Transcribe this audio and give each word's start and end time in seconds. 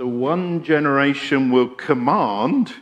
So 0.00 0.06
one 0.06 0.64
generation 0.64 1.50
will 1.50 1.68
command 1.68 2.72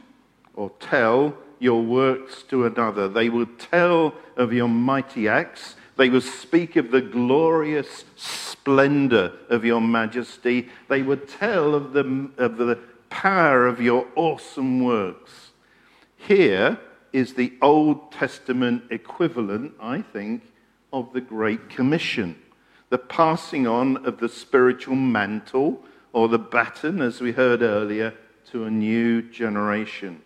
or 0.55 0.71
tell 0.79 1.37
your 1.59 1.83
works 1.83 2.45
to 2.45 2.65
another. 2.65 3.09
They 3.09 3.29
will 3.29 3.49
tell 3.59 4.15
of 4.37 4.53
your 4.53 4.69
mighty 4.69 5.27
acts. 5.27 5.75
They 5.97 6.11
will 6.11 6.21
speak 6.21 6.77
of 6.77 6.93
the 6.93 7.01
glorious 7.01 8.05
splendor 8.15 9.33
of 9.49 9.65
your 9.65 9.81
majesty. 9.81 10.69
They 10.87 11.03
will 11.03 11.17
tell 11.17 11.75
of 11.75 11.93
the, 11.93 12.31
of 12.39 12.57
the 12.57 12.79
power 13.11 13.67
of 13.67 13.81
your 13.81 14.07
awesome 14.15 14.85
works. 14.85 15.51
Here 16.19 16.79
is 17.13 17.35
the 17.35 17.53
Old 17.61 18.13
Testament 18.13 18.85
equivalent, 18.91 19.73
I 19.81 20.03
think, 20.03 20.45
of 20.93 21.13
the 21.13 21.21
Great 21.21 21.69
Commission 21.69 22.37
the 22.91 22.99
passing 22.99 23.67
on 23.67 23.99
of 24.07 24.19
the 24.19 24.29
spiritual 24.29 24.97
mantle 24.97 25.83
or 26.19 26.27
the 26.27 26.37
baton, 26.37 27.01
as 27.01 27.21
we 27.21 27.31
heard 27.31 27.63
earlier, 27.63 28.13
to 28.51 28.65
a 28.65 28.71
new 28.71 29.23
generation. 29.23 30.21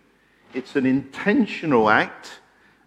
It's 0.51 0.75
an 0.75 0.87
intentional 0.87 1.87
act 1.87 2.39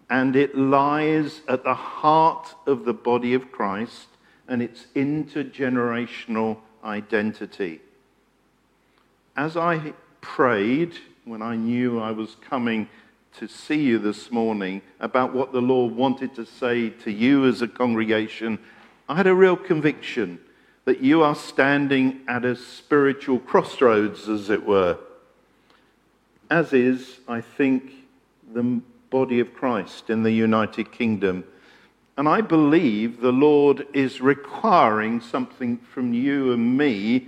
and 0.09 0.35
it 0.35 0.57
lies 0.57 1.39
at 1.47 1.63
the 1.63 1.73
heart 1.73 2.53
of 2.65 2.83
the 2.83 2.93
body 2.93 3.33
of 3.33 3.49
Christ 3.49 4.07
and 4.49 4.61
its 4.61 4.87
intergenerational 4.93 6.57
identity. 6.83 7.79
As 9.37 9.55
I 9.55 9.93
prayed 10.19 10.93
when 11.23 11.41
I 11.41 11.55
knew 11.55 12.01
I 12.01 12.11
was 12.11 12.35
coming 12.41 12.89
to 13.37 13.47
see 13.47 13.83
you 13.83 13.99
this 13.99 14.33
morning 14.33 14.81
about 14.99 15.33
what 15.33 15.53
the 15.53 15.61
Lord 15.61 15.95
wanted 15.95 16.35
to 16.35 16.45
say 16.45 16.89
to 16.89 17.11
you 17.11 17.45
as 17.45 17.61
a 17.61 17.69
congregation, 17.69 18.59
I 19.07 19.15
had 19.15 19.27
a 19.27 19.33
real 19.33 19.55
conviction 19.55 20.39
that 20.87 21.01
you 21.01 21.21
are 21.21 21.35
standing 21.35 22.21
at 22.29 22.45
a 22.45 22.55
spiritual 22.55 23.39
crossroads, 23.39 24.29
as 24.29 24.49
it 24.49 24.65
were, 24.65 24.97
as 26.49 26.71
is, 26.71 27.19
I 27.27 27.41
think, 27.41 27.91
the 28.53 28.79
body 29.09 29.41
of 29.41 29.53
Christ 29.53 30.09
in 30.09 30.23
the 30.23 30.31
United 30.31 30.93
Kingdom. 30.93 31.43
And 32.15 32.29
I 32.29 32.39
believe 32.39 33.19
the 33.19 33.33
Lord 33.33 33.85
is 33.93 34.21
requiring 34.21 35.19
something 35.19 35.75
from 35.77 36.13
you 36.13 36.53
and 36.53 36.77
me 36.77 37.27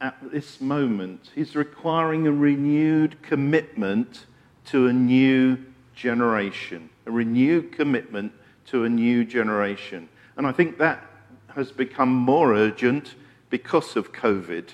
at 0.00 0.16
this 0.32 0.58
moment. 0.58 1.32
He's 1.34 1.54
requiring 1.54 2.26
a 2.26 2.32
renewed 2.32 3.20
commitment 3.20 4.24
to 4.68 4.86
a 4.86 4.92
new 4.94 5.58
generation, 5.94 6.88
a 7.04 7.10
renewed 7.10 7.72
commitment 7.72 8.32
to 8.68 8.84
a 8.84 8.88
new 8.88 9.22
generation. 9.22 10.08
And 10.38 10.46
I 10.46 10.52
think 10.52 10.78
that 10.78 11.10
has 11.54 11.70
become 11.72 12.12
more 12.12 12.54
urgent 12.54 13.14
because 13.50 13.96
of 13.96 14.12
COVID. 14.12 14.68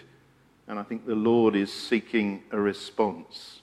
And 0.66 0.78
I 0.78 0.82
think 0.82 1.06
the 1.06 1.14
Lord 1.14 1.56
is 1.56 1.72
seeking 1.72 2.42
a 2.50 2.58
response. 2.58 3.60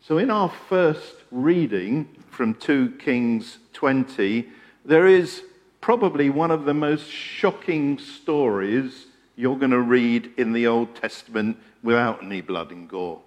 So, 0.00 0.18
in 0.18 0.30
our 0.30 0.48
first 0.48 1.16
reading 1.30 2.08
from 2.30 2.54
2 2.54 2.96
Kings 2.98 3.58
20, 3.72 4.48
there 4.84 5.06
is 5.06 5.42
probably 5.80 6.30
one 6.30 6.50
of 6.50 6.64
the 6.64 6.74
most 6.74 7.10
shocking 7.10 7.98
stories 7.98 9.06
you're 9.36 9.58
going 9.58 9.70
to 9.70 9.80
read 9.80 10.32
in 10.36 10.52
the 10.52 10.66
Old 10.66 10.94
Testament 10.94 11.56
without 11.82 12.22
any 12.22 12.40
blood 12.40 12.70
and 12.70 12.88
gore. 12.88 13.20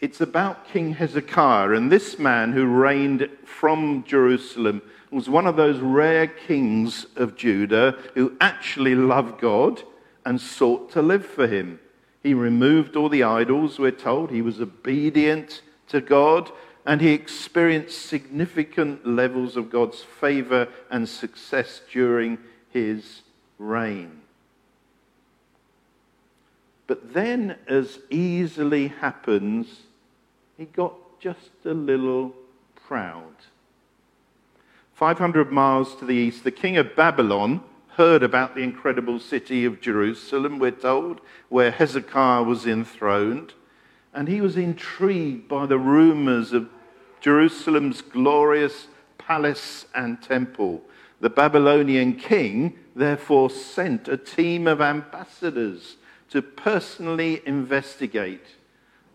It's 0.00 0.20
about 0.20 0.68
King 0.68 0.94
Hezekiah, 0.94 1.70
and 1.70 1.90
this 1.90 2.18
man 2.18 2.52
who 2.52 2.66
reigned 2.66 3.28
from 3.44 4.04
Jerusalem 4.04 4.82
was 5.10 5.28
one 5.28 5.46
of 5.46 5.56
those 5.56 5.78
rare 5.78 6.26
kings 6.26 7.06
of 7.16 7.36
Judah 7.36 7.96
who 8.14 8.36
actually 8.40 8.94
loved 8.94 9.40
God 9.40 9.82
and 10.26 10.40
sought 10.40 10.90
to 10.92 11.02
live 11.02 11.24
for 11.24 11.46
him. 11.46 11.78
He 12.22 12.34
removed 12.34 12.96
all 12.96 13.08
the 13.08 13.22
idols, 13.22 13.78
we're 13.78 13.92
told. 13.92 14.30
He 14.30 14.42
was 14.42 14.60
obedient 14.60 15.62
to 15.88 16.00
God, 16.00 16.50
and 16.84 17.00
he 17.00 17.12
experienced 17.12 18.06
significant 18.06 19.06
levels 19.06 19.56
of 19.56 19.70
God's 19.70 20.02
favor 20.02 20.68
and 20.90 21.08
success 21.08 21.80
during 21.92 22.38
his 22.70 23.22
reign. 23.58 24.23
But 26.86 27.14
then, 27.14 27.56
as 27.66 27.98
easily 28.10 28.88
happens, 28.88 29.82
he 30.56 30.66
got 30.66 30.94
just 31.18 31.50
a 31.64 31.72
little 31.72 32.34
proud. 32.86 33.34
500 34.94 35.50
miles 35.50 35.96
to 35.96 36.04
the 36.04 36.14
east, 36.14 36.44
the 36.44 36.50
king 36.50 36.76
of 36.76 36.94
Babylon 36.94 37.62
heard 37.96 38.22
about 38.22 38.54
the 38.54 38.62
incredible 38.62 39.18
city 39.18 39.64
of 39.64 39.80
Jerusalem, 39.80 40.58
we're 40.58 40.72
told, 40.72 41.20
where 41.48 41.70
Hezekiah 41.70 42.42
was 42.42 42.66
enthroned. 42.66 43.54
And 44.12 44.28
he 44.28 44.40
was 44.40 44.56
intrigued 44.56 45.48
by 45.48 45.66
the 45.66 45.78
rumors 45.78 46.52
of 46.52 46.68
Jerusalem's 47.20 48.02
glorious 48.02 48.88
palace 49.18 49.86
and 49.94 50.20
temple. 50.20 50.82
The 51.20 51.30
Babylonian 51.30 52.16
king 52.16 52.78
therefore 52.94 53.48
sent 53.50 54.08
a 54.08 54.16
team 54.16 54.66
of 54.66 54.80
ambassadors 54.80 55.96
to 56.34 56.42
personally 56.42 57.40
investigate 57.46 58.44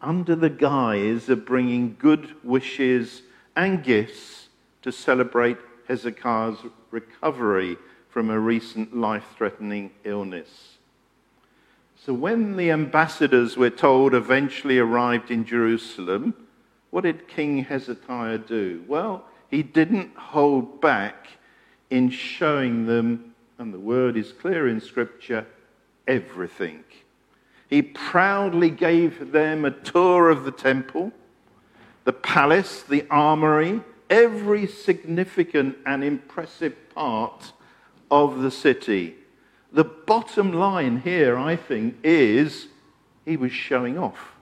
under 0.02 0.38
the 0.38 0.50
guise 0.50 1.28
of 1.28 1.46
bringing 1.46 1.94
good 2.00 2.34
wishes 2.46 3.24
and 3.58 3.84
gifts 3.84 4.48
to 4.82 4.90
celebrate 4.90 5.58
Hezekiah's 5.90 6.60
recovery 6.92 7.76
from 8.08 8.30
a 8.30 8.40
recent 8.40 8.96
life 8.96 9.26
threatening 9.36 9.92
illness. 10.06 10.78
So, 12.06 12.14
when 12.14 12.56
the 12.56 12.72
ambassadors, 12.72 13.58
we're 13.58 13.70
told, 13.70 14.14
eventually 14.14 14.80
arrived 14.80 15.30
in 15.30 15.44
Jerusalem, 15.44 16.34
what 16.90 17.04
did 17.04 17.28
King 17.28 17.66
Hezekiah 17.66 18.38
do? 18.38 18.86
Well, 18.88 19.26
he 19.52 19.62
didn't 19.62 20.16
hold 20.16 20.80
back 20.80 21.28
in 21.90 22.12
showing 22.12 22.86
them, 22.86 23.36
and 23.58 23.74
the 23.74 23.80
word 23.80 24.16
is 24.16 24.32
clear 24.32 24.70
in 24.70 24.80
Scripture, 24.80 25.46
everything. 26.08 26.86
He 27.70 27.84
proudly 27.84 28.72
gave 28.72 29.32
them 29.32 29.64
a 29.64 29.72
tour 29.72 30.30
of 30.30 30.44
the 30.44 30.52
temple, 30.52 31.12
the 32.04 32.14
palace, 32.14 32.82
the 32.82 33.06
armory, 33.12 33.82
every 34.10 34.66
significant 34.66 35.78
and 35.86 36.04
impressive 36.04 36.76
part 36.96 37.54
of 38.10 38.42
the 38.42 38.50
city. 38.50 39.16
The 39.72 39.84
bottom 39.84 40.52
line 40.52 41.02
here, 41.02 41.38
I 41.38 41.56
think, 41.56 41.98
is 42.04 42.70
he 43.24 43.38
was 43.38 43.52
showing 43.52 44.00
off. 44.00 44.34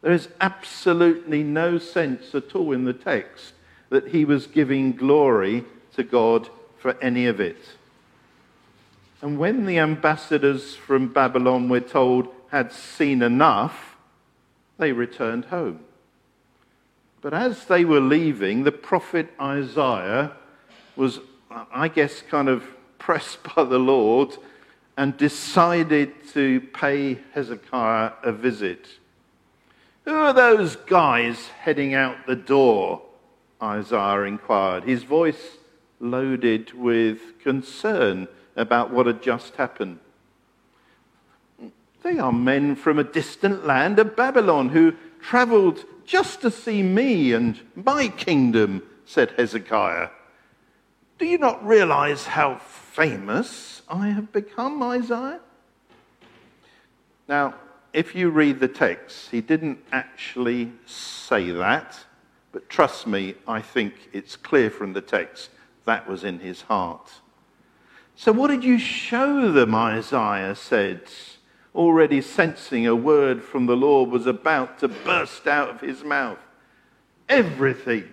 There 0.00 0.12
is 0.12 0.28
absolutely 0.40 1.42
no 1.42 1.78
sense 1.78 2.32
at 2.36 2.54
all 2.54 2.70
in 2.70 2.84
the 2.84 2.92
text 2.92 3.54
that 3.90 4.08
he 4.08 4.24
was 4.24 4.46
giving 4.46 4.92
glory 4.92 5.64
to 5.94 6.04
God 6.04 6.48
for 6.78 6.96
any 7.02 7.26
of 7.26 7.40
it. 7.40 7.58
And 9.20 9.38
when 9.38 9.66
the 9.66 9.78
ambassadors 9.78 10.76
from 10.76 11.08
Babylon, 11.08 11.68
we're 11.68 11.80
told, 11.80 12.28
had 12.50 12.72
seen 12.72 13.22
enough, 13.22 13.96
they 14.78 14.92
returned 14.92 15.46
home. 15.46 15.80
But 17.20 17.34
as 17.34 17.64
they 17.64 17.84
were 17.84 18.00
leaving, 18.00 18.62
the 18.62 18.72
prophet 18.72 19.28
Isaiah 19.40 20.32
was, 20.94 21.18
I 21.50 21.88
guess, 21.88 22.22
kind 22.22 22.48
of 22.48 22.64
pressed 22.98 23.42
by 23.54 23.64
the 23.64 23.78
Lord 23.78 24.36
and 24.96 25.16
decided 25.16 26.12
to 26.32 26.60
pay 26.60 27.18
Hezekiah 27.32 28.12
a 28.22 28.32
visit. 28.32 28.86
Who 30.04 30.14
are 30.14 30.32
those 30.32 30.76
guys 30.76 31.48
heading 31.60 31.94
out 31.94 32.26
the 32.26 32.36
door? 32.36 33.02
Isaiah 33.60 34.22
inquired, 34.22 34.84
his 34.84 35.02
voice 35.02 35.58
loaded 36.00 36.72
with 36.72 37.40
concern 37.40 38.28
about 38.58 38.90
what 38.90 39.06
had 39.06 39.22
just 39.22 39.56
happened. 39.56 39.98
They 42.02 42.18
are 42.18 42.32
men 42.32 42.76
from 42.76 42.98
a 42.98 43.04
distant 43.04 43.66
land 43.66 43.98
of 43.98 44.16
Babylon 44.16 44.68
who 44.68 44.94
traveled 45.20 45.84
just 46.04 46.40
to 46.42 46.50
see 46.50 46.82
me 46.82 47.32
and 47.32 47.60
my 47.74 48.08
kingdom, 48.08 48.82
said 49.04 49.32
Hezekiah. 49.36 50.10
Do 51.18 51.26
you 51.26 51.38
not 51.38 51.66
realize 51.66 52.24
how 52.24 52.56
famous 52.56 53.82
I 53.88 54.08
have 54.08 54.32
become, 54.32 54.82
Isaiah? 54.82 55.40
Now, 57.28 57.54
if 57.92 58.14
you 58.14 58.30
read 58.30 58.60
the 58.60 58.68
text, 58.68 59.30
he 59.30 59.40
didn't 59.40 59.78
actually 59.92 60.72
say 60.86 61.50
that, 61.50 61.98
but 62.52 62.68
trust 62.68 63.06
me, 63.06 63.34
I 63.46 63.60
think 63.60 63.94
it's 64.12 64.36
clear 64.36 64.70
from 64.70 64.92
the 64.92 65.00
text 65.00 65.50
that 65.84 66.08
was 66.08 66.24
in 66.24 66.38
his 66.38 66.62
heart. 66.62 67.10
So, 68.20 68.32
what 68.32 68.48
did 68.48 68.64
you 68.64 68.80
show 68.80 69.52
them? 69.52 69.76
Isaiah 69.76 70.56
said 70.56 71.02
already 71.72 72.20
sensing 72.20 72.84
a 72.84 72.96
word 72.96 73.44
from 73.44 73.66
the 73.66 73.76
Lord 73.76 74.10
was 74.10 74.26
about 74.26 74.80
to 74.80 74.88
burst 74.88 75.46
out 75.46 75.68
of 75.68 75.80
his 75.80 76.02
mouth. 76.02 76.40
Everything, 77.28 78.08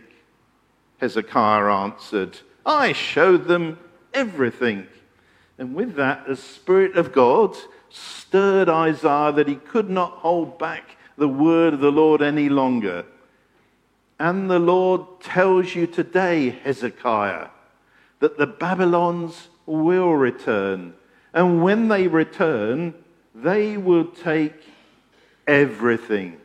Hezekiah 1.00 1.74
answered. 1.74 2.38
I 2.68 2.92
showed 2.92 3.46
them 3.46 3.80
everything. 4.14 4.86
And 5.58 5.74
with 5.74 5.96
that, 5.96 6.28
the 6.28 6.36
Spirit 6.36 6.98
of 6.98 7.12
God 7.12 7.56
stirred 7.90 8.70
Isaiah 8.70 9.32
that 9.32 9.48
he 9.48 9.56
could 9.56 9.90
not 9.90 10.12
hold 10.12 10.60
back 10.60 10.98
the 11.18 11.28
word 11.28 11.74
of 11.74 11.80
the 11.80 11.92
Lord 11.92 12.22
any 12.22 12.48
longer. 12.48 13.08
And 14.20 14.52
the 14.52 14.60
Lord 14.60 15.20
tells 15.22 15.74
you 15.74 15.88
today, 15.88 16.52
Hezekiah, 16.52 17.48
that 18.20 18.38
the 18.38 18.46
Babylons 18.46 19.48
will 19.66 20.14
return. 20.14 20.94
And 21.34 21.64
when 21.64 21.88
they 21.88 22.08
return, 22.08 22.94
they 23.34 23.78
will 23.78 24.06
take 24.06 24.56
everything. 25.48 26.38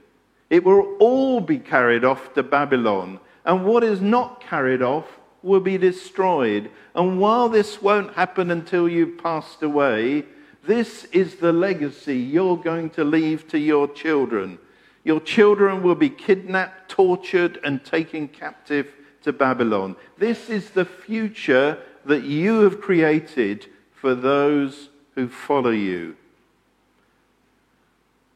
It 0.49 0.65
will 0.65 0.97
all 0.99 1.41
be 1.41 1.59
carried 1.59 2.05
off 2.05 2.35
to 2.35 2.43
Babylon. 2.43 3.21
And 3.45 3.65
what 3.65 3.85
is 3.85 4.01
not 4.01 4.41
carried 4.41 4.83
off 4.83 5.07
will 5.43 5.61
be 5.61 5.79
destroyed. 5.79 6.71
And 6.95 7.21
while 7.21 7.49
this 7.49 7.81
won't 7.81 8.15
happen 8.15 8.51
until 8.51 8.89
you've 8.89 9.19
passed 9.19 9.63
away, 9.63 10.25
this 10.65 11.05
is 11.07 11.37
the 11.37 11.53
legacy 11.53 12.19
you're 12.19 12.57
going 12.57 12.91
to 12.91 13.05
leave 13.05 13.49
to 13.49 13.59
your 13.59 13.89
children. 13.89 14.59
Your 15.05 15.21
children 15.21 15.83
will 15.83 15.95
be 15.95 16.11
kidnapped, 16.11 16.91
tortured, 16.91 17.59
and 17.65 17.83
taken 17.85 18.29
captive 18.29 18.93
to 19.23 19.33
Babylon. 19.33 19.97
This 20.19 20.51
is 20.51 20.71
the 20.71 20.85
future 20.85 21.79
that 22.05 22.25
you 22.25 22.61
have 22.63 22.81
created 22.81 23.67
for 23.93 24.15
those 24.15 24.89
who 25.15 25.29
follow 25.29 25.71
you. 25.71 26.17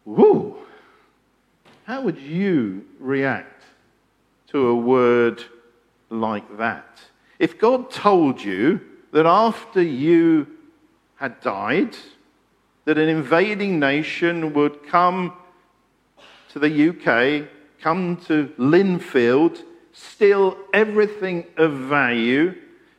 Woo! 0.04 0.56
How 1.84 2.02
would 2.02 2.18
you 2.18 2.84
react 2.98 3.64
to 4.48 4.68
a 4.68 4.74
word 4.74 5.44
like 6.10 6.58
that? 6.58 7.00
If 7.38 7.58
God 7.58 7.90
told 7.90 8.42
you 8.42 8.80
that 9.12 9.26
after 9.26 9.82
you 9.82 10.46
had 11.16 11.40
died, 11.40 11.96
that 12.84 12.98
an 12.98 13.08
invading 13.08 13.78
nation 13.78 14.52
would 14.54 14.86
come 14.86 15.32
to 16.50 16.58
the 16.58 16.88
UK, 16.90 17.48
come 17.80 18.16
to 18.26 18.52
Linfield, 18.58 19.62
steal 19.92 20.56
everything 20.72 21.46
of 21.56 21.72
value, 21.72 22.54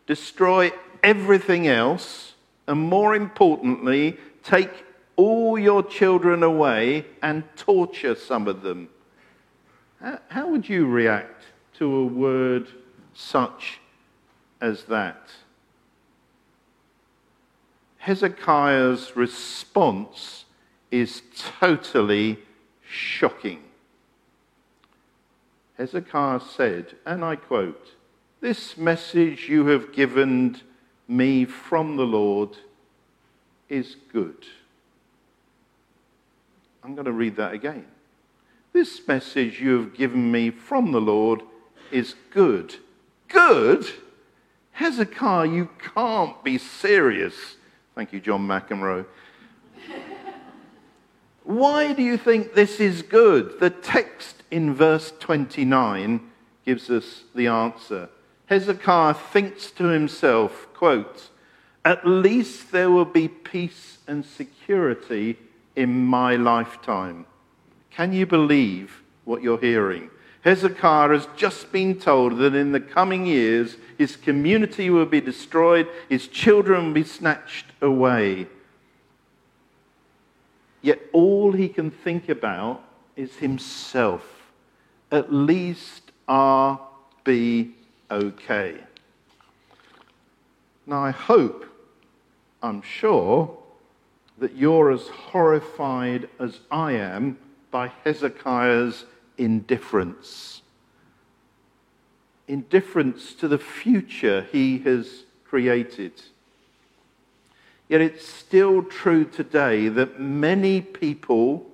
destroy 0.05 0.71
everything 1.03 1.67
else, 1.67 2.33
and 2.67 2.79
more 2.79 3.15
importantly, 3.15 4.17
take 4.43 4.85
all 5.15 5.57
your 5.57 5.83
children 5.83 6.43
away 6.43 7.05
and 7.21 7.43
torture 7.55 8.15
some 8.15 8.47
of 8.47 8.61
them. 8.61 8.89
How, 10.29 10.47
would 10.49 10.69
you 10.69 10.85
react 10.85 11.45
to 11.75 11.95
a 11.95 12.05
word 12.05 12.67
such 13.13 13.79
as 14.61 14.83
that? 14.85 15.29
Hezekiah's 17.97 19.15
response 19.15 20.45
is 20.91 21.23
totally 21.59 22.37
shocking. 22.87 23.63
Hezekiah 25.77 26.41
said, 26.41 26.95
and 27.05 27.25
I 27.25 27.35
quote, 27.35 27.94
This 28.41 28.77
message 28.77 29.49
you 29.49 29.67
have 29.67 29.91
given 29.93 30.61
me 31.07 31.45
from 31.45 31.97
the 31.97 32.05
Lord 32.05 32.57
is 33.69 33.95
good. 34.11 34.45
I'm 36.83 36.93
going 36.93 37.05
to 37.05 37.11
read 37.11 37.37
that 37.37 37.53
again. 37.53 37.85
This 38.73 39.07
message 39.07 39.59
you 39.59 39.79
have 39.79 39.95
given 39.95 40.31
me 40.31 40.51
from 40.51 40.91
the 40.91 41.01
Lord 41.01 41.41
is 41.91 42.15
good. 42.29 42.75
Good? 43.27 43.87
Hezekiah, 44.71 45.47
you 45.47 45.69
can't 45.95 46.43
be 46.43 46.57
serious. 46.57 47.55
Thank 47.95 48.11
you, 48.11 48.19
John 48.19 48.45
McEnroe. 48.45 49.05
Why 51.43 51.93
do 51.93 52.03
you 52.03 52.17
think 52.17 52.53
this 52.53 52.79
is 52.79 53.01
good? 53.01 53.59
The 53.59 53.69
text 53.69 54.43
in 54.51 54.73
verse 54.73 55.13
29 55.19 56.19
gives 56.65 56.89
us 56.89 57.23
the 57.33 57.47
answer. 57.47 58.09
Hezekiah 58.47 59.15
thinks 59.15 59.71
to 59.71 59.85
himself, 59.85 60.67
quote, 60.73 61.29
At 61.83 62.05
least 62.07 62.71
there 62.71 62.91
will 62.91 63.05
be 63.05 63.27
peace 63.27 63.97
and 64.07 64.23
security 64.23 65.37
in 65.75 66.05
my 66.05 66.35
lifetime. 66.35 67.25
Can 67.89 68.13
you 68.13 68.25
believe 68.25 69.01
what 69.23 69.41
you're 69.41 69.59
hearing? 69.59 70.09
Hezekiah 70.41 71.09
has 71.09 71.27
just 71.35 71.71
been 71.71 71.99
told 71.99 72.37
that 72.37 72.53
in 72.53 72.71
the 72.71 72.79
coming 72.79 73.25
years 73.25 73.77
his 73.97 74.15
community 74.15 74.91
will 74.91 75.07
be 75.07 75.21
destroyed, 75.21 75.87
his 76.07 76.27
children 76.27 76.87
will 76.87 76.93
be 76.93 77.03
snatched 77.03 77.65
away. 77.81 78.45
Yet 80.83 81.01
all 81.13 81.51
he 81.51 81.67
can 81.67 81.89
think 81.89 82.29
about 82.29 82.83
is 83.15 83.37
himself. 83.37 84.51
At 85.11 85.33
least 85.33 86.11
I'll 86.27 86.91
be 87.23 87.73
okay. 88.09 88.77
Now, 90.85 91.03
I 91.03 91.11
hope, 91.11 91.65
I'm 92.61 92.81
sure, 92.81 93.57
that 94.37 94.55
you're 94.55 94.91
as 94.91 95.07
horrified 95.07 96.29
as 96.39 96.59
I 96.69 96.93
am 96.93 97.37
by 97.71 97.91
Hezekiah's 98.03 99.05
indifference. 99.37 100.61
Indifference 102.47 103.33
to 103.35 103.47
the 103.47 103.57
future 103.57 104.47
he 104.51 104.79
has 104.79 105.23
created. 105.45 106.13
Yet 107.87 108.01
it's 108.01 108.27
still 108.27 108.83
true 108.83 109.25
today 109.25 109.87
that 109.89 110.19
many 110.19 110.81
people, 110.81 111.65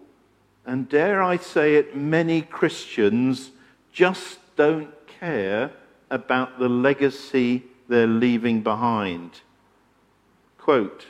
and 0.66 0.88
dare 0.88 1.22
I 1.22 1.38
say 1.38 1.76
it, 1.76 1.96
many 1.96 2.42
Christians, 2.42 3.52
just 3.92 4.40
don't 4.56 4.94
care 5.08 5.72
about 6.12 6.60
the 6.60 6.70
legacy 6.70 7.64
they're 7.88 8.06
leaving 8.06 8.62
behind. 8.62 9.42
Quote, 10.60 11.08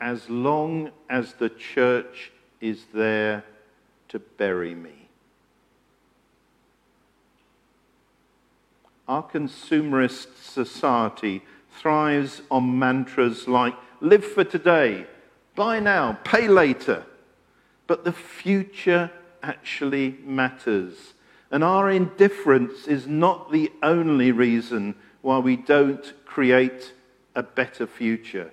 as 0.00 0.28
long 0.28 0.90
as 1.08 1.34
the 1.34 1.48
church 1.48 2.32
is 2.60 2.86
there 2.92 3.44
to 4.08 4.18
bury 4.18 4.74
me. 4.74 5.08
Our 9.06 9.22
consumerist 9.22 10.36
society 10.42 11.42
thrives 11.80 12.42
on 12.50 12.78
mantras 12.78 13.46
like 13.46 13.74
live 14.00 14.24
for 14.24 14.44
today, 14.44 15.06
buy 15.54 15.78
now, 15.78 16.18
pay 16.24 16.48
later. 16.48 17.04
But 17.86 18.04
the 18.04 18.12
future 18.12 19.10
actually 19.42 20.18
matters. 20.24 21.14
And 21.52 21.62
our 21.62 21.88
indifference 21.90 22.88
is 22.88 23.06
not 23.06 23.52
the 23.52 23.70
only 23.82 24.32
reason 24.32 24.96
why 25.20 25.38
we 25.38 25.54
don't 25.54 26.12
create 26.24 26.92
a 27.36 27.44
better 27.44 27.86
future 27.86 28.50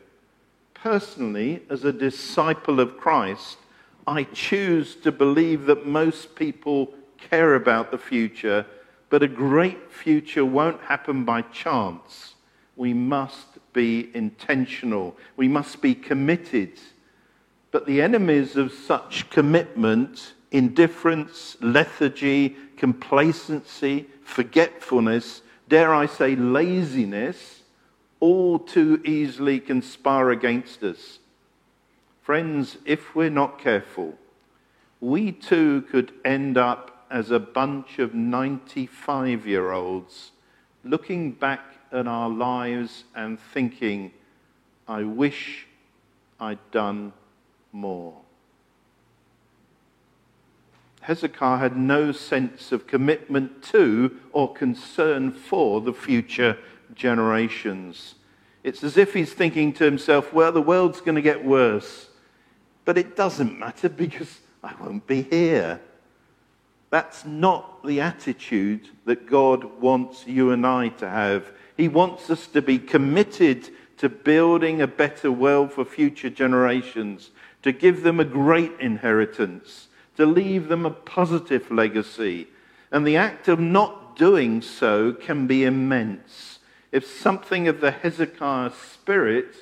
personally, 0.81 1.61
as 1.69 1.83
a 1.83 1.93
disciple 1.93 2.79
of 2.79 2.97
Christ, 2.97 3.57
I 4.07 4.23
choose 4.23 4.95
to 4.97 5.11
believe 5.11 5.65
that 5.65 5.85
most 5.85 6.35
people 6.35 6.93
care 7.17 7.55
about 7.55 7.91
the 7.91 7.97
future, 7.97 8.65
but 9.09 9.23
a 9.23 9.27
great 9.27 9.91
future 9.91 10.45
won't 10.45 10.81
happen 10.81 11.25
by 11.25 11.41
chance. 11.41 12.35
We 12.75 12.93
must 12.93 13.47
be 13.73 14.09
intentional, 14.13 15.17
we 15.35 15.47
must 15.47 15.81
be 15.81 15.93
committed. 15.93 16.79
But 17.71 17.85
the 17.85 18.01
enemies 18.01 18.55
of 18.55 18.71
such 18.71 19.29
commitment, 19.29 20.33
indifference, 20.51 21.57
lethargy, 21.61 22.55
complacency, 22.77 24.07
forgetfulness, 24.23 25.41
dare 25.67 25.93
I 25.93 26.05
say 26.05 26.35
laziness, 26.35 27.61
all 28.19 28.59
too 28.59 29.01
easily 29.05 29.59
conspire 29.59 30.31
against 30.31 30.83
us. 30.83 31.19
Friends, 32.21 32.77
if 32.85 33.15
we're 33.15 33.29
not 33.29 33.59
careful, 33.59 34.15
we 34.99 35.31
too 35.31 35.83
could 35.89 36.11
end 36.25 36.57
up 36.57 37.05
as 37.09 37.31
a 37.31 37.39
bunch 37.39 37.99
of 37.99 38.13
95 38.13 39.47
year 39.47 39.71
olds 39.71 40.31
looking 40.83 41.31
back 41.31 41.61
at 41.91 42.07
our 42.07 42.29
lives 42.29 43.03
and 43.15 43.39
thinking, 43.39 44.11
I 44.87 45.03
wish 45.03 45.67
I'd 46.39 46.59
done 46.71 47.13
more. 47.71 48.15
Hezekiah 51.09 51.57
had 51.57 51.75
no 51.75 52.11
sense 52.11 52.71
of 52.71 52.85
commitment 52.85 53.63
to 53.63 54.15
or 54.31 54.53
concern 54.53 55.31
for 55.31 55.81
the 55.81 55.91
future 55.91 56.55
generations. 56.93 58.13
It's 58.63 58.83
as 58.83 58.95
if 58.95 59.15
he's 59.15 59.33
thinking 59.33 59.73
to 59.73 59.85
himself, 59.85 60.31
well, 60.31 60.51
the 60.51 60.61
world's 60.61 61.01
going 61.01 61.15
to 61.15 61.23
get 61.23 61.43
worse, 61.43 62.09
but 62.85 62.95
it 62.95 63.15
doesn't 63.15 63.57
matter 63.57 63.89
because 63.89 64.39
I 64.63 64.75
won't 64.79 65.07
be 65.07 65.23
here. 65.23 65.81
That's 66.91 67.25
not 67.25 67.83
the 67.83 68.01
attitude 68.01 68.89
that 69.05 69.25
God 69.25 69.81
wants 69.81 70.27
you 70.27 70.51
and 70.51 70.63
I 70.63 70.89
to 70.89 71.09
have. 71.09 71.51
He 71.75 71.87
wants 71.87 72.29
us 72.29 72.45
to 72.49 72.61
be 72.61 72.77
committed 72.77 73.67
to 73.97 74.09
building 74.09 74.79
a 74.79 74.87
better 74.87 75.31
world 75.31 75.73
for 75.73 75.85
future 75.85 76.29
generations, 76.29 77.31
to 77.63 77.71
give 77.71 78.03
them 78.03 78.19
a 78.19 78.25
great 78.25 78.73
inheritance, 78.79 79.87
to 80.19 80.25
leave 80.25 80.67
them 80.67 80.85
a 80.85 80.91
positive 80.91 81.71
legacy. 81.71 82.45
And 82.91 83.07
the 83.07 83.15
act 83.15 83.47
of 83.47 83.57
not 83.57 84.17
doing 84.17 84.61
so 84.61 85.13
can 85.13 85.47
be 85.47 85.63
immense. 85.63 86.59
If 86.91 87.07
something 87.07 87.69
of 87.69 87.79
the 87.79 87.91
Hezekiah 87.91 88.71
spirit 88.71 89.55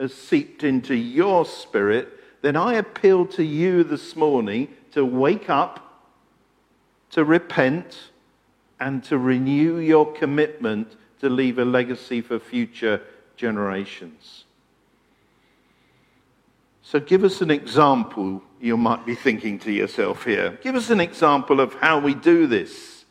has 0.00 0.14
seeped 0.14 0.64
into 0.64 0.94
your 0.94 1.44
spirit, 1.44 2.08
then 2.40 2.56
I 2.56 2.74
appeal 2.74 3.26
to 3.26 3.44
you 3.44 3.84
this 3.84 4.16
morning 4.16 4.68
to 4.92 5.04
wake 5.04 5.50
up, 5.50 6.08
to 7.10 7.22
repent, 7.22 8.08
and 8.80 9.04
to 9.04 9.18
renew 9.18 9.76
your 9.76 10.10
commitment 10.10 10.96
to 11.20 11.28
leave 11.28 11.58
a 11.58 11.66
legacy 11.66 12.22
for 12.22 12.38
future 12.38 13.02
generations. 13.36 14.46
So, 16.90 16.98
give 16.98 17.22
us 17.22 17.42
an 17.42 17.50
example, 17.50 18.42
you 18.62 18.78
might 18.78 19.04
be 19.04 19.14
thinking 19.14 19.58
to 19.58 19.70
yourself 19.70 20.24
here. 20.24 20.58
Give 20.62 20.74
us 20.74 20.88
an 20.88 21.00
example 21.00 21.60
of 21.60 21.74
how 21.74 21.98
we 21.98 22.14
do 22.14 22.46
this. 22.46 23.04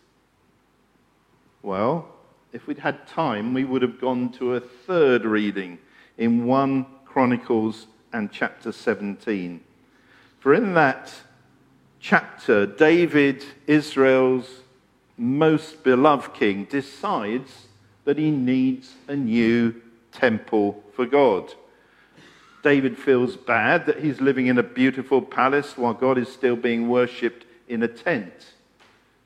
Well, 1.62 2.08
if 2.52 2.66
we'd 2.66 2.80
had 2.80 3.06
time, 3.06 3.54
we 3.54 3.66
would 3.66 3.84
have 3.84 4.02
gone 4.02 4.32
to 4.40 4.56
a 4.56 4.60
third 4.60 5.26
reading 5.26 5.78
in 6.18 6.46
1 6.46 6.88
Chronicles 7.06 7.86
and 8.14 8.32
chapter 8.32 8.72
17. 8.72 9.62
For 10.40 10.56
in 10.56 10.74
that 10.74 11.14
chapter, 12.00 12.66
David, 12.66 13.46
Israel's 13.68 14.62
most 15.18 15.84
beloved 15.84 16.34
king, 16.34 16.66
decides 16.66 17.68
that 18.06 18.18
he 18.18 18.32
needs 18.32 18.96
a 19.08 19.16
new 19.16 19.80
temple 20.12 20.84
for 20.96 21.06
God. 21.06 21.54
David 22.68 22.98
feels 22.98 23.38
bad 23.38 23.86
that 23.86 24.04
he's 24.04 24.20
living 24.20 24.48
in 24.48 24.58
a 24.58 24.62
beautiful 24.62 25.22
palace 25.22 25.78
while 25.78 25.94
God 25.94 26.18
is 26.18 26.28
still 26.28 26.58
being 26.58 26.90
worshipped 26.90 27.46
in 27.70 27.82
a 27.82 27.88
tent. 27.88 28.56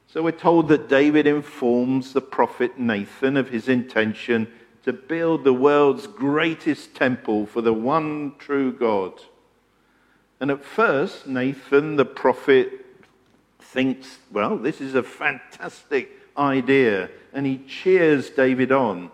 So 0.06 0.22
we're 0.22 0.32
told 0.32 0.68
that 0.68 0.88
David 0.88 1.26
informs 1.26 2.14
the 2.14 2.22
prophet 2.22 2.78
Nathan 2.78 3.36
of 3.38 3.50
his 3.50 3.68
intention 3.68 4.48
to 4.84 4.94
build 4.94 5.44
the 5.44 5.56
world's 5.56 6.06
greatest 6.06 6.94
temple 6.94 7.48
for 7.48 7.62
the 7.62 7.74
one 7.74 8.36
true 8.38 8.72
God. 8.72 9.14
And 10.40 10.52
at 10.52 10.64
first, 10.64 11.26
Nathan, 11.26 11.96
the 11.96 12.06
prophet, 12.06 12.86
thinks, 13.60 14.20
well, 14.32 14.56
this 14.56 14.80
is 14.80 14.94
a 14.94 15.02
fantastic 15.02 16.12
idea, 16.38 17.10
and 17.34 17.48
he 17.48 17.58
cheers 17.58 18.30
David 18.30 18.72
on. 18.72 19.10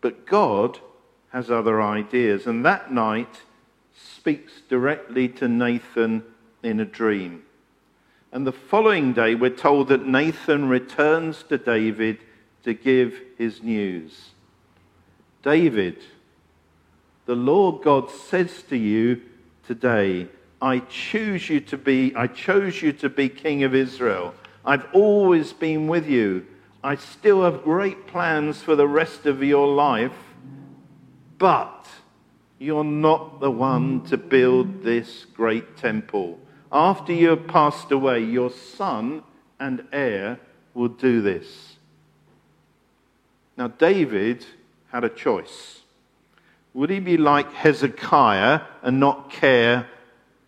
But 0.00 0.24
God 0.24 0.80
has 1.30 1.50
other 1.50 1.82
ideas, 1.82 2.46
and 2.46 2.64
that 2.64 2.92
night 2.92 3.42
speaks 3.94 4.60
directly 4.68 5.28
to 5.28 5.48
Nathan 5.48 6.22
in 6.62 6.80
a 6.80 6.84
dream. 6.84 7.42
And 8.32 8.46
the 8.46 8.52
following 8.52 9.12
day, 9.12 9.34
we're 9.34 9.50
told 9.50 9.88
that 9.88 10.06
Nathan 10.06 10.68
returns 10.68 11.42
to 11.44 11.58
David 11.58 12.18
to 12.64 12.74
give 12.74 13.14
his 13.38 13.62
news. 13.62 14.30
David, 15.42 15.96
the 17.26 17.34
Lord 17.34 17.82
God 17.82 18.10
says 18.10 18.62
to 18.68 18.76
you 18.76 19.22
today, 19.66 20.28
I 20.60 20.80
choose 20.80 21.48
you 21.48 21.60
to 21.60 21.76
be, 21.76 22.14
I 22.16 22.26
chose 22.26 22.82
you 22.82 22.92
to 22.94 23.08
be 23.08 23.28
king 23.28 23.62
of 23.62 23.74
Israel. 23.74 24.34
I've 24.64 24.86
always 24.92 25.52
been 25.52 25.86
with 25.86 26.06
you. 26.06 26.46
I 26.82 26.96
still 26.96 27.44
have 27.44 27.62
great 27.62 28.06
plans 28.06 28.60
for 28.60 28.76
the 28.76 28.88
rest 28.88 29.26
of 29.26 29.42
your 29.42 29.68
life, 29.68 30.12
but 31.38 31.86
you're 32.58 32.84
not 32.84 33.40
the 33.40 33.50
one 33.50 34.04
to 34.06 34.16
build 34.16 34.82
this 34.82 35.24
great 35.34 35.76
temple. 35.76 36.38
After 36.72 37.12
you 37.12 37.30
have 37.30 37.46
passed 37.46 37.92
away, 37.92 38.24
your 38.24 38.50
son 38.50 39.22
and 39.60 39.86
heir 39.92 40.40
will 40.74 40.88
do 40.88 41.22
this. 41.22 41.76
Now, 43.56 43.68
David 43.68 44.44
had 44.92 45.04
a 45.04 45.08
choice. 45.08 45.80
Would 46.74 46.90
he 46.90 47.00
be 47.00 47.16
like 47.16 47.52
Hezekiah 47.52 48.60
and 48.82 49.00
not 49.00 49.30
care 49.30 49.88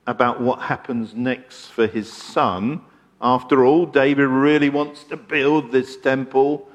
about 0.07 0.41
what 0.41 0.61
happens 0.61 1.15
next 1.15 1.67
for 1.67 1.87
his 1.87 2.13
son? 2.13 2.83
After 3.21 3.65
all, 3.65 3.87
David 3.87 4.27
really 4.27 4.71
wants 4.71 5.05
to 5.05 5.17
build 5.17 5.73
this 5.73 5.97
temple. 5.97 6.69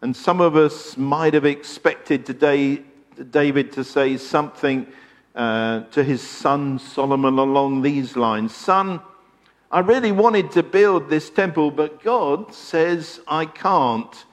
And 0.00 0.14
some 0.14 0.40
of 0.40 0.56
us 0.56 0.96
might 0.96 1.34
have 1.34 1.44
expected 1.44 2.26
today 2.26 2.82
David 3.30 3.72
to 3.72 3.84
say 3.84 4.16
something 4.16 4.86
uh, 5.34 5.80
to 5.84 6.04
his 6.04 6.22
son 6.22 6.78
Solomon 6.78 7.38
along 7.38 7.82
these 7.82 8.16
lines 8.16 8.54
Son, 8.54 9.00
I 9.70 9.80
really 9.80 10.12
wanted 10.12 10.52
to 10.52 10.62
build 10.62 11.10
this 11.10 11.30
temple, 11.30 11.70
but 11.70 12.02
God 12.02 12.54
says 12.54 13.20
I 13.26 13.46
can't 13.46 14.24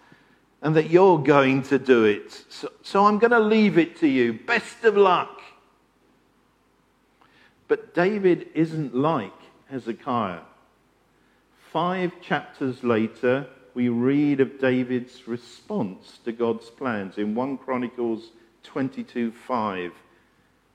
and 0.62 0.76
that 0.76 0.90
you're 0.90 1.18
going 1.18 1.64
to 1.64 1.80
do 1.80 2.06
it. 2.06 2.46
So, 2.50 2.72
so 2.84 3.06
I'm 3.06 3.18
going 3.18 3.32
to 3.32 3.40
leave 3.40 3.78
it 3.78 3.98
to 3.98 4.08
you. 4.08 4.34
Best 4.34 4.84
of 4.84 4.96
luck. 4.96 5.42
But 7.68 7.96
David 7.96 8.50
isn't 8.54 8.94
like 8.94 9.34
Hezekiah. 9.70 10.42
Five 11.72 12.12
chapters 12.22 12.84
later, 12.84 13.48
we 13.74 13.90
read 13.90 14.42
of 14.42 14.60
David's 14.60 15.28
response 15.28 16.20
to 16.26 16.32
God's 16.32 16.70
plans 16.70 17.18
in 17.18 17.34
1 17.34 17.58
Chronicles 17.60 18.32
22 18.64 19.32
5. 19.32 19.92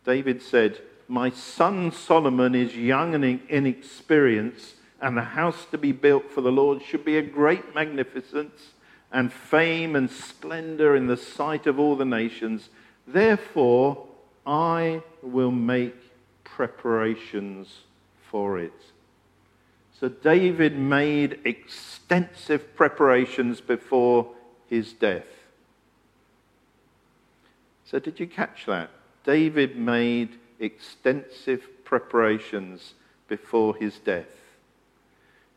David 0.04 0.42
said, 0.42 0.80
My 1.08 1.30
son 1.30 1.90
Solomon 1.92 2.54
is 2.54 2.76
young 2.76 3.14
and 3.14 3.40
inexperienced, 3.48 4.74
and 5.00 5.16
the 5.16 5.22
house 5.22 5.66
to 5.70 5.78
be 5.78 5.92
built 5.92 6.30
for 6.30 6.40
the 6.40 6.52
Lord 6.52 6.82
should 6.82 7.04
be 7.04 7.18
a 7.18 7.22
great 7.22 7.74
magnificence 7.74 8.70
and 9.12 9.32
fame 9.32 9.96
and 9.96 10.10
splendor 10.10 10.96
in 10.96 11.06
the 11.06 11.16
sight 11.16 11.66
of 11.66 11.78
all 11.78 11.96
the 11.96 12.04
nations. 12.04 12.68
Therefore, 13.06 14.06
I 14.46 15.02
will 15.22 15.50
make 15.50 15.94
preparations 16.44 17.80
for 18.30 18.58
it. 18.58 18.72
So 19.98 20.08
David 20.08 20.78
made 20.78 21.40
extensive 21.44 22.76
preparations 22.76 23.60
before 23.60 24.30
his 24.68 24.92
death. 24.92 25.24
So, 27.90 28.00
did 28.00 28.18
you 28.18 28.26
catch 28.26 28.66
that? 28.66 28.90
David 29.24 29.76
made 29.76 30.38
extensive 30.58 31.84
preparations 31.84 32.94
before 33.28 33.76
his 33.76 33.98
death. 33.98 34.26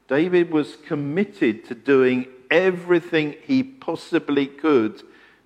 David 0.07 0.51
was 0.51 0.75
committed 0.75 1.65
to 1.65 1.75
doing 1.75 2.27
everything 2.51 3.35
he 3.43 3.63
possibly 3.63 4.45
could 4.45 5.01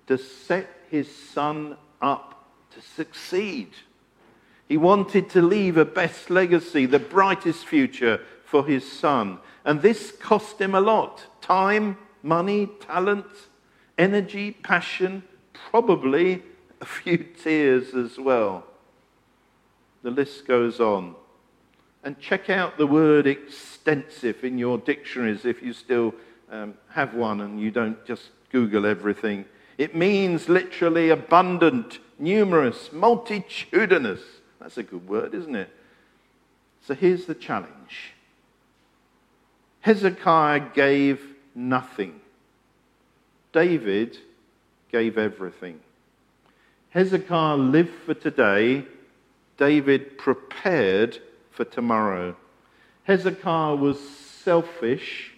to 0.06 0.18
set 0.18 0.68
his 0.90 1.14
son 1.14 1.76
up 2.02 2.50
to 2.74 2.82
succeed. 2.82 3.70
He 4.68 4.76
wanted 4.76 5.30
to 5.30 5.42
leave 5.42 5.76
a 5.76 5.84
best 5.84 6.30
legacy, 6.30 6.86
the 6.86 6.98
brightest 6.98 7.66
future 7.66 8.20
for 8.44 8.66
his 8.66 8.90
son. 8.90 9.38
And 9.64 9.80
this 9.80 10.12
cost 10.12 10.60
him 10.60 10.74
a 10.74 10.80
lot 10.80 11.24
time, 11.40 11.96
money, 12.22 12.68
talent, 12.80 13.26
energy, 13.98 14.50
passion, 14.50 15.22
probably 15.52 16.42
a 16.84 16.86
few 16.86 17.16
tears 17.16 17.94
as 17.94 18.18
well. 18.18 18.62
The 20.02 20.10
list 20.10 20.46
goes 20.46 20.80
on. 20.80 21.14
And 22.02 22.20
check 22.20 22.50
out 22.50 22.76
the 22.76 22.86
word 22.86 23.26
extensive 23.26 24.44
in 24.44 24.58
your 24.58 24.76
dictionaries 24.76 25.46
if 25.46 25.62
you 25.62 25.72
still 25.72 26.14
um, 26.50 26.74
have 26.90 27.14
one 27.14 27.40
and 27.40 27.58
you 27.58 27.70
don't 27.70 28.04
just 28.04 28.24
Google 28.52 28.84
everything. 28.84 29.46
It 29.78 29.96
means 29.96 30.50
literally 30.50 31.08
abundant, 31.08 32.00
numerous, 32.18 32.92
multitudinous. 32.92 34.20
That's 34.60 34.76
a 34.76 34.82
good 34.82 35.08
word, 35.08 35.32
isn't 35.32 35.56
it? 35.56 35.70
So 36.86 36.94
here's 36.94 37.24
the 37.24 37.34
challenge 37.34 38.12
Hezekiah 39.80 40.68
gave 40.74 41.22
nothing, 41.54 42.20
David 43.54 44.18
gave 44.92 45.16
everything. 45.16 45.80
Hezekiah 46.94 47.56
lived 47.56 47.92
for 48.06 48.14
today, 48.14 48.84
David 49.56 50.16
prepared 50.16 51.18
for 51.50 51.64
tomorrow. 51.64 52.36
Hezekiah 53.02 53.74
was 53.74 53.98
selfish, 53.98 55.32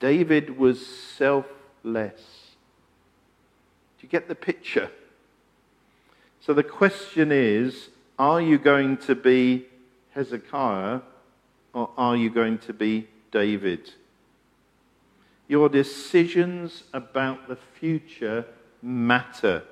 David 0.00 0.58
was 0.58 0.86
selfless. 0.86 2.20
Do 3.98 4.02
you 4.02 4.08
get 4.10 4.28
the 4.28 4.34
picture? 4.34 4.90
So 6.40 6.52
the 6.52 6.62
question 6.62 7.32
is 7.32 7.88
are 8.18 8.42
you 8.42 8.58
going 8.58 8.98
to 8.98 9.14
be 9.14 9.64
Hezekiah 10.10 11.00
or 11.72 11.90
are 11.96 12.16
you 12.16 12.28
going 12.28 12.58
to 12.58 12.74
be 12.74 13.08
David? 13.32 13.92
Your 15.48 15.70
decisions 15.70 16.84
about 16.92 17.48
the 17.48 17.56
future 17.56 18.44
matter. 18.82 19.62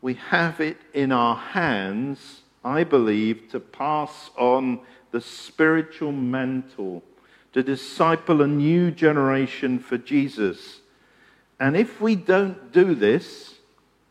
We 0.00 0.14
have 0.14 0.60
it 0.60 0.78
in 0.94 1.12
our 1.12 1.36
hands 1.36 2.42
I 2.64 2.84
believe, 2.84 3.48
to 3.50 3.60
pass 3.60 4.30
on 4.36 4.80
the 5.10 5.20
spiritual 5.20 6.12
mantle, 6.12 7.02
to 7.52 7.62
disciple 7.62 8.42
a 8.42 8.46
new 8.46 8.90
generation 8.90 9.78
for 9.78 9.96
Jesus. 9.96 10.80
And 11.60 11.76
if 11.76 12.00
we 12.00 12.14
don't 12.14 12.72
do 12.72 12.94
this, 12.94 13.54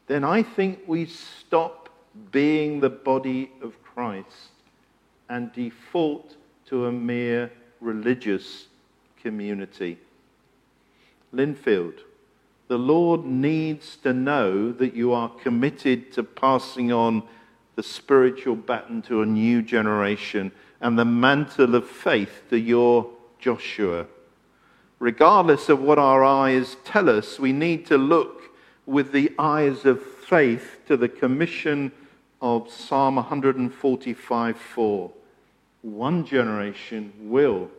then 0.07 0.23
I 0.23 0.43
think 0.43 0.79
we 0.87 1.05
stop 1.05 1.89
being 2.31 2.79
the 2.79 2.89
body 2.89 3.51
of 3.61 3.81
Christ 3.83 4.51
and 5.29 5.53
default 5.53 6.35
to 6.67 6.85
a 6.85 6.91
mere 6.91 7.51
religious 7.79 8.67
community. 9.21 9.99
Linfield, 11.33 11.99
the 12.67 12.77
Lord 12.77 13.25
needs 13.25 13.97
to 13.97 14.13
know 14.13 14.71
that 14.73 14.93
you 14.93 15.13
are 15.13 15.29
committed 15.29 16.11
to 16.13 16.23
passing 16.23 16.91
on 16.91 17.23
the 17.75 17.83
spiritual 17.83 18.55
baton 18.55 19.01
to 19.03 19.21
a 19.21 19.25
new 19.25 19.61
generation 19.61 20.51
and 20.81 20.97
the 20.97 21.05
mantle 21.05 21.75
of 21.75 21.87
faith 21.87 22.43
to 22.49 22.57
your 22.57 23.09
Joshua. 23.39 24.07
Regardless 24.99 25.69
of 25.69 25.79
what 25.79 25.99
our 25.99 26.23
eyes 26.23 26.75
tell 26.83 27.09
us, 27.09 27.39
we 27.39 27.53
need 27.53 27.85
to 27.85 27.97
look 27.97 28.51
with 28.85 29.11
the 29.11 29.31
eyes 29.37 29.85
of 29.85 30.01
faith 30.01 30.79
to 30.87 30.97
the 30.97 31.09
commission 31.09 31.91
of 32.41 32.71
Psalm 32.71 33.15
145 33.15 34.57
4. 34.57 35.11
One 35.83 36.25
generation 36.25 37.13
will 37.19 37.69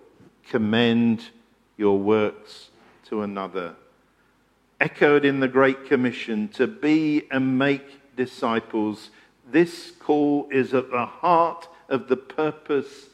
commend 0.49 1.25
your 1.77 1.99
works 1.99 2.71
to 3.07 3.23
another. 3.23 3.75
Echoed 4.81 5.25
in 5.25 5.41
the 5.41 5.49
Great 5.49 5.87
Commission 5.87 6.49
to 6.49 6.67
be 6.67 7.25
and 7.31 7.59
make 7.59 8.17
disciples, 8.17 9.11
this 9.51 9.93
call 9.99 10.49
is 10.53 10.73
at 10.73 10.91
the 10.91 11.07
heart 11.07 11.69
of 11.89 12.09
the 12.09 12.17
purpose 12.17 13.07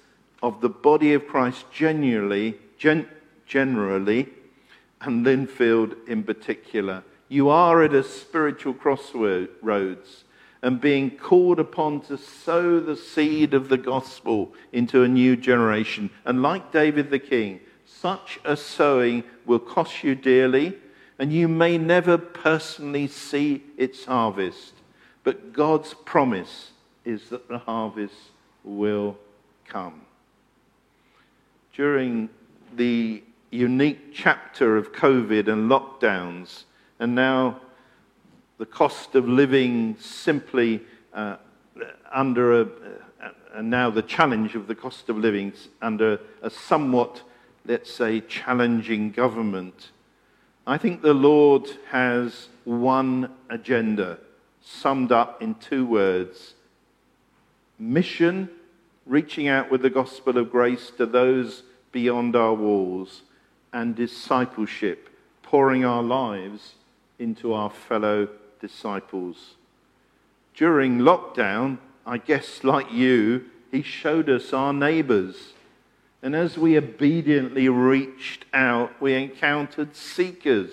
of 0.43 0.61
the 0.61 0.69
body 0.69 1.15
of 1.15 1.27
Christ 1.27 1.65
generally, 1.73 2.59
gen- 2.77 3.09
generally 3.47 4.29
and 5.01 5.25
Linfield 5.25 5.97
in 6.07 6.23
particular. 6.23 7.03
You 7.29 7.49
are 7.49 7.83
at 7.83 7.95
a 7.95 8.05
spiritual 8.05 8.75
crossroads 8.75 10.25
and 10.61 10.81
being 10.81 11.11
called 11.11 11.59
upon 11.59 12.01
to 12.03 12.19
sow 12.19 12.81
the 12.81 12.97
seed 12.97 13.55
of 13.55 13.69
the 13.69 13.79
gospel 13.79 14.53
into 14.73 15.03
a 15.03 15.09
new 15.09 15.37
generation. 15.37 16.11
And 16.25 16.43
like 16.43 16.73
David 16.73 17.11
the 17.11 17.19
king, 17.19 17.61
such 17.87 18.39
a 18.45 18.57
sowing 18.57 19.25
will 19.47 19.59
cost 19.59 20.03
you 20.03 20.15
dearly, 20.15 20.77
and 21.19 21.33
you 21.33 21.49
may 21.49 21.79
never 21.79 22.19
personally 22.19 23.07
see 23.07 23.63
its 23.77 24.05
harvest. 24.05 24.75
But 25.23 25.53
God's 25.53 25.95
promise 25.95 26.73
is 27.05 27.29
that 27.31 27.49
the 27.49 27.59
harvest 27.59 28.15
will 28.63 29.17
come. 29.67 30.03
During 31.73 32.29
the 32.77 33.23
unique 33.51 34.13
chapter 34.13 34.77
of 34.77 34.93
COVID 34.93 35.49
and 35.49 35.71
lockdowns, 35.71 36.65
and 36.99 37.15
now 37.15 37.61
the 38.59 38.67
cost 38.67 39.15
of 39.15 39.29
living 39.29 39.97
simply 39.99 40.81
uh, 41.13 41.37
under 42.13 42.61
a, 42.61 42.63
uh, 42.63 43.31
and 43.55 43.71
now 43.71 43.91
the 43.91 44.03
challenge 44.03 44.55
of 44.55 44.67
the 44.67 44.75
cost 44.75 45.09
of 45.09 45.17
living 45.17 45.53
under 45.81 46.21
a 46.43 46.51
somewhat, 46.51 47.23
let's 47.67 47.93
say, 47.93 48.21
challenging 48.21 49.11
government. 49.11 49.91
I 50.67 50.79
think 50.79 51.03
the 51.03 51.15
Lord 51.15 51.69
has 51.91 52.49
one 52.65 53.31
agenda 53.51 54.19
summed 54.63 55.13
up 55.13 55.43
in 55.43 55.57
two 55.57 55.85
words 55.85 56.55
mission, 57.79 58.49
reaching 59.05 59.49
out 59.49 59.71
with 59.71 59.83
the 59.83 59.91
gospel 59.91 60.39
of 60.39 60.51
grace 60.51 60.91
to 60.97 61.05
those 61.05 61.65
beyond 61.93 62.35
our 62.35 62.55
walls, 62.55 63.23
and 63.73 63.95
discipleship, 63.95 65.11
pouring 65.43 65.85
our 65.85 66.03
lives 66.03 66.75
into 67.19 67.53
our 67.53 67.71
fellow 67.71 68.29
disciples. 68.61 69.55
During 70.55 71.01
lockdown, 71.01 71.79
I 72.07 72.19
guess 72.19 72.63
like 72.63 72.93
you, 72.93 73.47
he 73.71 73.83
showed 73.83 74.31
us 74.31 74.53
our 74.53 74.73
neighbors. 74.73 75.54
And 76.25 76.35
as 76.35 76.57
we 76.57 76.79
obediently 76.79 77.69
reached 77.69 78.47
out, 78.55 78.99
we 78.99 79.13
encountered 79.13 79.95
seekers. 79.95 80.71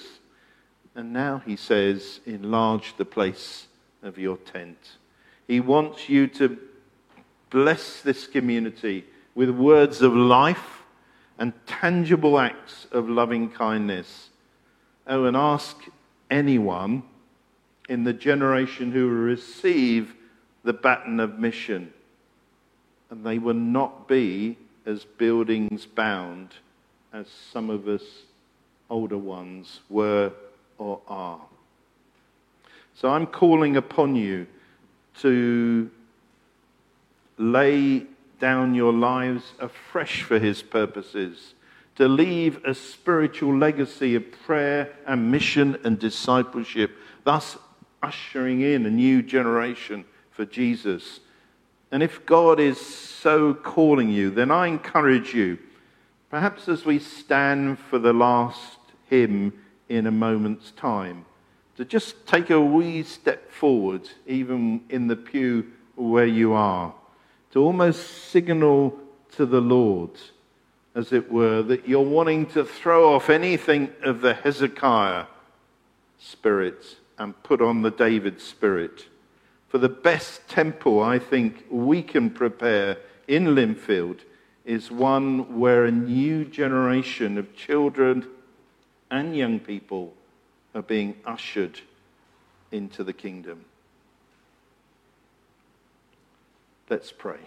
And 0.96 1.12
now 1.12 1.40
he 1.46 1.58
says, 1.58 2.22
enlarge 2.26 2.96
the 2.96 3.04
place 3.04 3.68
of 4.02 4.18
your 4.18 4.38
tent. 4.38 4.78
He 5.50 5.60
wants 5.60 6.08
you 6.08 6.28
to 6.28 6.58
bless 7.50 8.00
this 8.00 8.28
community 8.28 9.04
with 9.36 9.50
words 9.50 10.02
of 10.02 10.16
life 10.16 10.84
and 11.38 11.52
tangible 11.68 12.40
acts 12.40 12.88
of 12.94 13.10
loving 13.10 13.50
kindness. 13.50 14.30
Oh, 15.06 15.26
and 15.26 15.36
ask 15.36 15.76
anyone 16.30 17.04
in 17.90 18.06
the 18.06 18.14
generation 18.14 18.94
who 18.94 19.10
will 19.10 19.16
receive 19.16 20.16
the 20.64 20.72
baton 20.72 21.20
of 21.20 21.40
mission. 21.40 21.92
And 23.10 23.26
they 23.26 23.38
will 23.38 23.54
not 23.54 24.08
be 24.08 24.56
as 24.86 25.04
buildings 25.04 25.86
bound 25.86 26.50
as 27.14 27.28
some 27.52 27.70
of 27.70 27.88
us 27.88 28.04
older 28.90 29.18
ones 29.18 29.82
were 29.90 30.32
or 30.78 31.02
are. 31.08 31.42
So 32.96 33.10
I'm 33.10 33.28
calling 33.28 33.78
upon 33.78 34.16
you 34.16 34.48
to 35.20 35.90
lay 37.38 38.06
down 38.40 38.74
your 38.74 38.94
lives 38.94 39.54
afresh 39.60 40.24
for 40.24 40.40
his 40.40 40.62
purposes 40.62 41.54
to 41.96 42.08
leave 42.08 42.64
a 42.66 42.74
spiritual 42.74 43.56
legacy 43.56 44.16
of 44.16 44.32
prayer 44.46 44.92
and 45.06 45.32
mission 45.32 45.78
and 45.84 46.00
discipleship, 46.00 46.92
thus 47.24 47.58
ushering 48.02 48.62
in 48.62 48.86
a 48.86 48.90
new 48.90 49.22
generation 49.22 50.06
for 50.32 50.46
Jesus. 50.46 51.20
And 51.92 52.02
if 52.02 52.26
God 52.26 52.60
is 52.60 52.80
so 52.80 53.54
calling 53.54 54.10
you, 54.10 54.32
then 54.32 54.50
I 54.50 54.68
encourage 54.68 55.34
you, 55.34 55.60
perhaps 56.30 56.70
as 56.70 56.86
we 56.86 57.00
stand 57.00 57.78
for 57.78 58.00
the 58.00 58.14
last 58.14 58.78
hymn 59.10 59.54
in 59.90 60.08
a 60.08 60.12
moment's 60.12 60.72
time, 60.72 61.26
to 61.76 61.86
just 61.86 62.26
take 62.26 62.50
a 62.50 62.62
wee 62.62 63.04
step 63.04 63.52
forward, 63.52 64.10
even 64.26 64.82
in 64.90 65.08
the 65.08 65.16
pew 65.16 65.72
where 65.96 66.26
you 66.26 66.54
are, 66.54 66.94
to 67.52 67.60
almost 67.60 68.30
signal 68.30 68.98
to 69.36 69.46
the 69.46 69.62
Lord 69.62 70.12
as 70.96 71.12
it 71.12 71.32
were, 71.32 71.62
that 71.64 71.88
you're 71.88 72.02
wanting 72.02 72.46
to 72.48 72.66
throw 72.66 73.14
off 73.14 73.30
anything 73.30 73.90
of 74.04 74.22
the 74.22 74.34
Hezekiah 74.34 75.26
spirit 76.18 76.98
and 77.18 77.42
put 77.44 77.62
on 77.62 77.82
the 77.82 77.92
David 77.92 78.42
spirit. 78.42 79.06
For 79.72 79.78
the 79.78 79.88
best 79.88 80.50
temple 80.50 81.02
I 81.02 81.18
think 81.18 81.64
we 81.72 82.04
can 82.04 82.30
prepare 82.30 82.98
in 83.30 83.56
Linfield 83.56 84.20
is 84.66 84.92
one 84.92 85.58
where 85.58 85.86
a 85.86 85.92
new 85.92 86.44
generation 86.44 87.38
of 87.38 87.56
children 87.56 88.28
and 89.10 89.34
young 89.34 89.62
people 89.62 90.14
are 90.76 90.82
being 90.82 91.16
ushered 91.26 91.80
into 92.74 93.06
the 93.06 93.14
kingdom. 93.14 93.64
Let's 96.90 97.14
pray. 97.14 97.40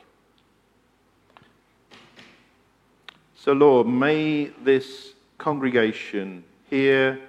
So, 3.37 3.53
Lord, 3.53 3.87
may 3.87 4.47
this 4.65 5.13
congregation 5.37 6.45
hear 6.71 7.21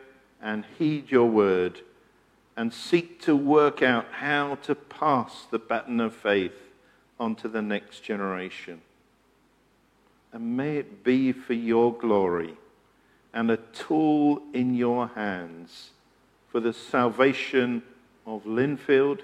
and 0.42 0.64
heed 0.80 1.12
your 1.12 1.26
word 1.26 1.82
and 2.58 2.74
seek 2.74 3.22
to 3.22 3.36
work 3.36 3.82
out 3.82 4.06
how 4.12 4.56
to 4.64 4.76
pass 4.76 5.46
the 5.52 5.60
baton 5.60 6.00
of 6.00 6.16
faith 6.16 6.72
onto 7.20 7.48
the 7.48 7.62
next 7.62 8.02
generation. 8.02 8.82
And 10.32 10.58
may 10.58 10.78
it 10.78 11.04
be 11.04 11.32
for 11.32 11.54
your 11.54 11.94
glory 11.94 12.56
and 13.34 13.52
a 13.52 13.58
tool 13.58 14.42
in 14.54 14.76
your 14.76 15.08
hands 15.08 15.92
for 16.50 16.60
the 16.60 16.74
salvation 16.74 17.84
of 18.26 18.44
Linfield 18.46 19.22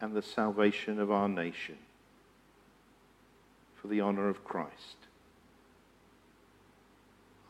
and 0.00 0.14
the 0.14 0.22
salvation 0.22 1.00
of 1.00 1.10
our 1.10 1.28
nation 1.28 1.78
for 3.74 3.88
the 3.88 4.00
honor 4.00 4.28
of 4.28 4.44
Christ. 4.44 4.96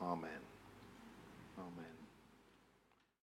Amen. 0.01 0.46